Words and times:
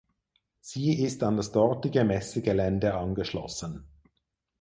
Sie 0.61 0.99
ist 1.03 1.21
an 1.21 1.37
das 1.37 1.51
dortige 1.51 2.03
Messegelände 2.03 2.95
angeschlossen. 2.95 3.85